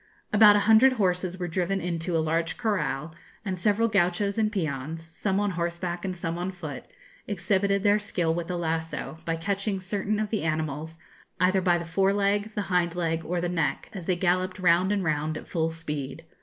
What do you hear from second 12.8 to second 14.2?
leg, or the neck, as they